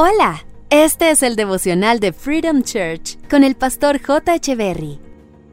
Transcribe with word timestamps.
Hola, 0.00 0.44
este 0.70 1.10
es 1.10 1.24
el 1.24 1.34
devocional 1.34 1.98
de 1.98 2.12
Freedom 2.12 2.62
Church 2.62 3.18
con 3.28 3.42
el 3.42 3.56
pastor 3.56 4.00
J. 4.00 4.38
Berry. 4.54 5.00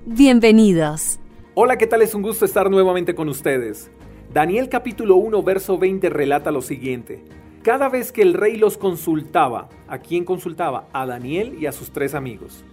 Bienvenidos. 0.06 1.18
Hola, 1.56 1.80
¿qué 1.80 1.88
tal? 1.88 2.04
Es 2.04 2.14
un 2.14 2.22
gusto 2.22 2.46
estar 2.46 2.70
nuevamente 2.70 3.16
con 3.16 3.28
ustedes. 3.28 3.90
Daniel 4.32 4.70
capítulo 4.70 5.16
1, 5.16 5.42
verso 5.42 5.80
20 5.80 6.12
relata 6.12 6.52
lo 6.52 6.62
siguiente. 6.62 7.24
Cada 7.64 7.90
vez 7.90 8.12
que 8.12 8.22
el 8.22 8.36
rey 8.36 8.58
los 8.58 8.78
consultaba, 8.78 9.68
¿a 9.88 9.98
quién 9.98 10.24
consultaba? 10.26 10.90
A 10.94 11.08
Daniel 11.08 11.58
y 11.60 11.66
a 11.66 11.72
sus 11.72 11.90
tres 11.90 12.14
amigos. 12.14 12.64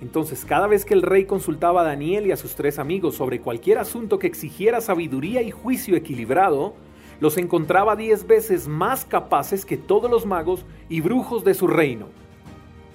Entonces, 0.00 0.46
cada 0.46 0.66
vez 0.66 0.86
que 0.86 0.94
el 0.94 1.02
rey 1.02 1.26
consultaba 1.26 1.82
a 1.82 1.84
Daniel 1.84 2.26
y 2.26 2.32
a 2.32 2.38
sus 2.38 2.54
tres 2.54 2.78
amigos 2.78 3.16
sobre 3.16 3.42
cualquier 3.42 3.76
asunto 3.76 4.18
que 4.18 4.28
exigiera 4.28 4.80
sabiduría 4.80 5.42
y 5.42 5.50
juicio 5.50 5.94
equilibrado, 5.94 6.72
los 7.20 7.36
encontraba 7.36 7.96
diez 7.96 8.26
veces 8.26 8.68
más 8.68 9.04
capaces 9.04 9.64
que 9.64 9.76
todos 9.76 10.10
los 10.10 10.26
magos 10.26 10.64
y 10.88 11.00
brujos 11.00 11.44
de 11.44 11.54
su 11.54 11.66
reino. 11.66 12.06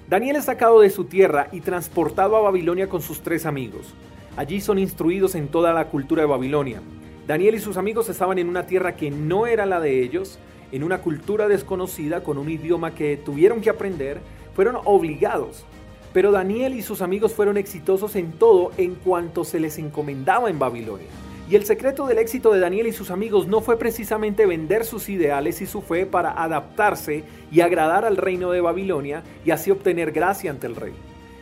Daniel 0.08 0.36
es 0.36 0.46
sacado 0.46 0.80
de 0.80 0.90
su 0.90 1.04
tierra 1.04 1.48
y 1.52 1.60
transportado 1.60 2.36
a 2.36 2.40
Babilonia 2.40 2.88
con 2.88 3.02
sus 3.02 3.20
tres 3.20 3.46
amigos. 3.46 3.94
Allí 4.36 4.60
son 4.60 4.78
instruidos 4.78 5.34
en 5.34 5.48
toda 5.48 5.72
la 5.72 5.86
cultura 5.88 6.22
de 6.22 6.28
Babilonia. 6.28 6.80
Daniel 7.26 7.54
y 7.54 7.60
sus 7.60 7.76
amigos 7.76 8.08
estaban 8.08 8.38
en 8.38 8.48
una 8.48 8.66
tierra 8.66 8.96
que 8.96 9.10
no 9.10 9.46
era 9.46 9.64
la 9.64 9.80
de 9.80 10.02
ellos, 10.02 10.38
en 10.72 10.82
una 10.82 10.98
cultura 10.98 11.48
desconocida, 11.48 12.22
con 12.22 12.36
un 12.36 12.50
idioma 12.50 12.94
que 12.94 13.16
tuvieron 13.16 13.60
que 13.60 13.70
aprender, 13.70 14.20
fueron 14.54 14.76
obligados. 14.84 15.64
Pero 16.12 16.32
Daniel 16.32 16.74
y 16.74 16.82
sus 16.82 17.00
amigos 17.00 17.32
fueron 17.32 17.56
exitosos 17.56 18.14
en 18.16 18.32
todo 18.32 18.72
en 18.76 18.94
cuanto 18.94 19.44
se 19.44 19.58
les 19.58 19.78
encomendaba 19.78 20.50
en 20.50 20.58
Babilonia. 20.58 21.08
Y 21.48 21.56
el 21.56 21.66
secreto 21.66 22.06
del 22.06 22.18
éxito 22.18 22.52
de 22.52 22.60
Daniel 22.60 22.86
y 22.86 22.92
sus 22.92 23.10
amigos 23.10 23.46
no 23.46 23.60
fue 23.60 23.78
precisamente 23.78 24.46
vender 24.46 24.84
sus 24.84 25.10
ideales 25.10 25.60
y 25.60 25.66
su 25.66 25.82
fe 25.82 26.06
para 26.06 26.42
adaptarse 26.42 27.22
y 27.52 27.60
agradar 27.60 28.06
al 28.06 28.16
reino 28.16 28.50
de 28.50 28.62
Babilonia 28.62 29.22
y 29.44 29.50
así 29.50 29.70
obtener 29.70 30.12
gracia 30.12 30.50
ante 30.50 30.66
el 30.66 30.76
rey. 30.76 30.94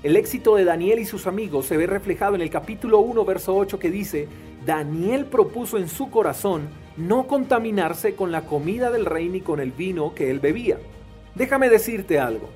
El 0.03 0.17
éxito 0.17 0.57
de 0.57 0.65
Daniel 0.65 0.99
y 0.99 1.05
sus 1.05 1.29
amigos 1.29 1.67
se 1.67 1.77
ve 1.77 1.87
reflejado 1.87 2.35
en 2.35 2.41
el 2.41 2.51
capítulo 2.51 2.99
1, 2.99 3.25
verso 3.25 3.57
8 3.57 3.79
que 3.79 3.93
dice, 3.93 4.27
Daniel 4.67 5.27
propuso 5.27 5.79
en 5.79 5.89
su 5.89 6.11
corazón 6.11 6.69
no 6.97 7.29
contaminarse 7.29 8.17
con 8.17 8.33
la 8.33 8.43
comida 8.43 8.91
del 8.91 9.07
rey 9.07 9.29
ni 9.29 9.41
con 9.41 9.61
el 9.61 9.71
vino 9.71 10.15
que 10.17 10.31
él 10.31 10.41
bebía. 10.41 10.79
Déjame 11.37 11.69
decirte 11.69 12.19
algo, 12.19 12.49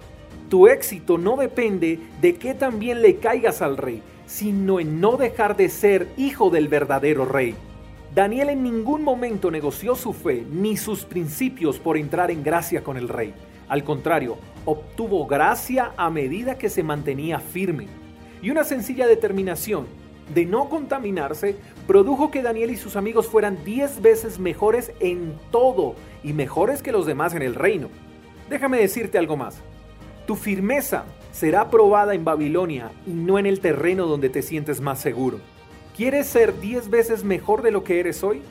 tu 0.48 0.66
éxito 0.66 1.18
no 1.18 1.36
depende 1.36 2.00
de 2.20 2.34
qué 2.34 2.54
tan 2.54 2.80
bien 2.80 3.02
le 3.02 3.16
caigas 3.16 3.62
al 3.62 3.76
rey, 3.76 4.02
sino 4.26 4.80
en 4.80 5.00
no 5.00 5.16
dejar 5.16 5.56
de 5.56 5.68
ser 5.68 6.08
hijo 6.16 6.50
del 6.50 6.68
verdadero 6.68 7.24
rey. 7.24 7.54
Daniel 8.14 8.48
en 8.50 8.62
ningún 8.62 9.02
momento 9.02 9.50
negoció 9.50 9.94
su 9.94 10.12
fe 10.12 10.44
ni 10.50 10.76
sus 10.76 11.04
principios 11.04 11.78
por 11.78 11.96
entrar 11.96 12.30
en 12.30 12.42
gracia 12.42 12.82
con 12.82 12.96
el 12.96 13.08
rey. 13.08 13.34
Al 13.68 13.84
contrario, 13.84 14.38
obtuvo 14.64 15.26
gracia 15.26 15.92
a 15.96 16.08
medida 16.10 16.56
que 16.56 16.70
se 16.70 16.82
mantenía 16.82 17.40
firme. 17.40 17.88
Y 18.42 18.50
una 18.50 18.64
sencilla 18.64 19.06
determinación 19.06 19.86
de 20.34 20.44
no 20.44 20.68
contaminarse 20.68 21.56
produjo 21.86 22.30
que 22.30 22.42
Daniel 22.42 22.70
y 22.70 22.76
sus 22.76 22.96
amigos 22.96 23.28
fueran 23.28 23.58
diez 23.64 24.00
veces 24.00 24.38
mejores 24.38 24.92
en 25.00 25.34
todo 25.50 25.94
y 26.22 26.32
mejores 26.32 26.82
que 26.82 26.92
los 26.92 27.06
demás 27.06 27.34
en 27.34 27.42
el 27.42 27.54
reino. 27.54 27.88
Déjame 28.48 28.78
decirte 28.78 29.18
algo 29.18 29.36
más. 29.36 29.62
Tu 30.26 30.34
firmeza 30.34 31.04
será 31.30 31.70
probada 31.70 32.14
en 32.14 32.24
Babilonia 32.24 32.90
y 33.06 33.10
no 33.10 33.38
en 33.38 33.46
el 33.46 33.60
terreno 33.60 34.06
donde 34.06 34.28
te 34.28 34.42
sientes 34.42 34.80
más 34.80 34.98
seguro. 35.00 35.38
¿Quieres 35.96 36.26
ser 36.26 36.58
diez 36.58 36.90
veces 36.90 37.22
mejor 37.22 37.62
de 37.62 37.70
lo 37.70 37.84
que 37.84 38.00
eres 38.00 38.24
hoy? 38.24 38.42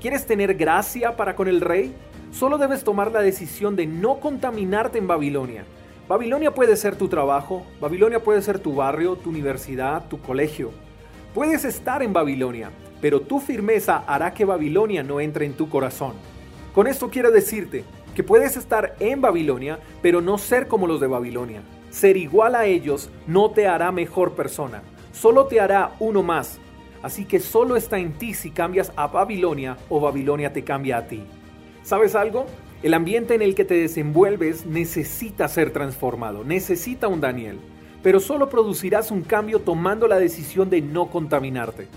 ¿Quieres 0.00 0.24
tener 0.24 0.54
gracia 0.54 1.16
para 1.16 1.34
con 1.34 1.48
el 1.48 1.60
rey? 1.60 1.92
Solo 2.30 2.58
debes 2.58 2.84
tomar 2.84 3.10
la 3.10 3.22
decisión 3.22 3.74
de 3.74 3.86
no 3.86 4.20
contaminarte 4.20 4.98
en 4.98 5.08
Babilonia. 5.08 5.64
Babilonia 6.08 6.54
puede 6.54 6.76
ser 6.76 6.94
tu 6.94 7.08
trabajo, 7.08 7.66
Babilonia 7.80 8.22
puede 8.22 8.40
ser 8.40 8.60
tu 8.60 8.76
barrio, 8.76 9.16
tu 9.16 9.30
universidad, 9.30 10.06
tu 10.06 10.20
colegio. 10.20 10.70
Puedes 11.34 11.64
estar 11.64 12.04
en 12.04 12.12
Babilonia, 12.12 12.70
pero 13.00 13.20
tu 13.20 13.40
firmeza 13.40 14.04
hará 14.06 14.32
que 14.32 14.44
Babilonia 14.44 15.02
no 15.02 15.20
entre 15.20 15.44
en 15.44 15.54
tu 15.54 15.68
corazón. 15.68 16.12
Con 16.72 16.86
esto 16.86 17.10
quiero 17.10 17.32
decirte, 17.32 17.84
que 18.16 18.24
puedes 18.24 18.56
estar 18.56 18.96
en 18.98 19.20
Babilonia, 19.20 19.78
pero 20.00 20.22
no 20.22 20.38
ser 20.38 20.68
como 20.68 20.86
los 20.86 21.00
de 21.02 21.06
Babilonia. 21.06 21.60
Ser 21.90 22.16
igual 22.16 22.54
a 22.54 22.64
ellos 22.64 23.10
no 23.26 23.50
te 23.50 23.68
hará 23.68 23.92
mejor 23.92 24.32
persona, 24.32 24.82
solo 25.12 25.46
te 25.46 25.60
hará 25.60 25.92
uno 26.00 26.22
más. 26.22 26.58
Así 27.02 27.26
que 27.26 27.40
solo 27.40 27.76
está 27.76 27.98
en 27.98 28.14
ti 28.14 28.32
si 28.32 28.50
cambias 28.50 28.90
a 28.96 29.06
Babilonia 29.06 29.76
o 29.90 30.00
Babilonia 30.00 30.50
te 30.50 30.64
cambia 30.64 30.96
a 30.96 31.06
ti. 31.06 31.24
¿Sabes 31.82 32.14
algo? 32.14 32.46
El 32.82 32.94
ambiente 32.94 33.34
en 33.34 33.42
el 33.42 33.54
que 33.54 33.66
te 33.66 33.74
desenvuelves 33.74 34.64
necesita 34.64 35.46
ser 35.46 35.70
transformado, 35.70 36.42
necesita 36.42 37.08
un 37.08 37.20
Daniel, 37.20 37.58
pero 38.02 38.18
solo 38.18 38.48
producirás 38.48 39.10
un 39.10 39.22
cambio 39.22 39.60
tomando 39.60 40.08
la 40.08 40.18
decisión 40.18 40.70
de 40.70 40.80
no 40.80 41.10
contaminarte. 41.10 41.88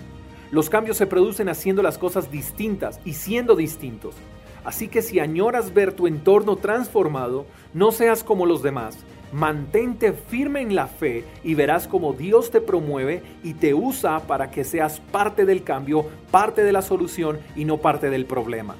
Los 0.51 0.69
cambios 0.69 0.97
se 0.97 1.07
producen 1.07 1.47
haciendo 1.47 1.81
las 1.81 1.97
cosas 1.97 2.29
distintas 2.29 2.99
y 3.05 3.13
siendo 3.13 3.55
distintos. 3.55 4.15
Así 4.63 4.87
que 4.87 5.01
si 5.01 5.19
añoras 5.19 5.73
ver 5.73 5.93
tu 5.93 6.07
entorno 6.07 6.55
transformado, 6.55 7.45
no 7.73 7.91
seas 7.91 8.23
como 8.23 8.45
los 8.45 8.61
demás. 8.61 8.97
Mantente 9.31 10.13
firme 10.13 10.61
en 10.61 10.75
la 10.75 10.87
fe 10.87 11.23
y 11.43 11.53
verás 11.53 11.87
cómo 11.87 12.13
Dios 12.13 12.49
te 12.49 12.61
promueve 12.61 13.21
y 13.43 13.53
te 13.53 13.73
usa 13.73 14.19
para 14.21 14.49
que 14.49 14.63
seas 14.63 14.99
parte 14.99 15.45
del 15.45 15.63
cambio, 15.63 16.05
parte 16.31 16.63
de 16.63 16.71
la 16.71 16.81
solución 16.81 17.39
y 17.55 17.65
no 17.65 17.77
parte 17.77 18.09
del 18.09 18.25
problema. 18.25 18.75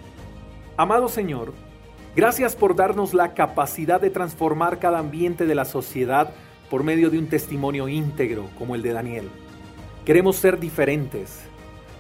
Amado 0.76 1.08
Señor, 1.08 1.54
gracias 2.16 2.56
por 2.56 2.76
darnos 2.76 3.14
la 3.14 3.34
capacidad 3.34 4.02
de 4.02 4.10
transformar 4.10 4.80
cada 4.80 5.00
ambiente 5.00 5.46
de 5.46 5.56
la 5.56 5.66
sociedad 5.66 6.32
por 6.70 6.84
medio 6.84 7.10
de 7.10 7.20
un 7.20 7.28
testimonio 7.28 7.88
íntegro 7.88 8.50
como 8.58 8.76
el 8.76 8.82
de 8.82 8.94
Daniel. 8.94 9.30
Queremos 10.06 10.38
ser 10.38 10.60
diferentes, 10.60 11.42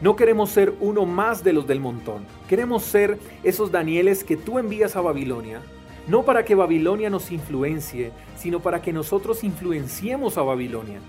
no 0.01 0.15
queremos 0.15 0.49
ser 0.49 0.73
uno 0.79 1.05
más 1.05 1.43
de 1.43 1.51
los 1.51 1.67
del 1.67 1.81
montón. 1.81 2.25
Queremos 2.47 2.83
ser 2.83 3.19
esos 3.43 3.71
Danieles 3.71 4.23
que 4.23 4.37
tú 4.37 4.57
envías 4.57 4.95
a 4.95 5.01
Babilonia, 5.01 5.61
no 6.07 6.23
para 6.23 6.45
que 6.45 6.55
Babilonia 6.55 7.09
nos 7.09 7.31
influencie, 7.31 8.11
sino 8.37 8.61
para 8.61 8.81
que 8.81 8.93
nosotros 8.93 9.43
influenciemos 9.43 10.37
a 10.37 10.43
Babilonia. 10.43 11.01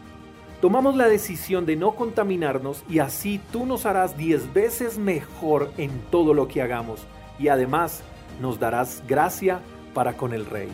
Tomamos 0.61 0.97
la 0.97 1.09
decisión 1.09 1.65
de 1.67 1.77
no 1.77 1.95
contaminarnos 1.95 2.83
y 2.89 2.99
así 2.99 3.41
tú 3.53 3.65
nos 3.65 3.87
harás 3.87 4.17
diez 4.17 4.53
veces 4.53 4.99
mejor 4.99 5.71
en 5.79 5.91
todo 6.11 6.35
lo 6.35 6.49
que 6.49 6.61
hagamos 6.61 7.01
y 7.39 7.49
además 7.49 8.03
nos 8.43 8.59
darás 8.59 9.03
gracia 9.07 9.61
para 9.95 10.17
con 10.17 10.35
el 10.35 10.45
Rey. 10.45 10.69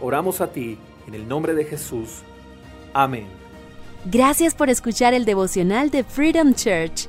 Oramos 0.00 0.40
a 0.40 0.48
ti 0.48 0.76
en 1.06 1.14
el 1.14 1.26
nombre 1.26 1.54
de 1.54 1.64
Jesús. 1.64 2.22
Amén. 2.92 3.26
Gracias 4.06 4.54
por 4.54 4.68
escuchar 4.68 5.14
el 5.14 5.24
devocional 5.24 5.90
de 5.90 6.04
Freedom 6.04 6.52
Church 6.52 7.08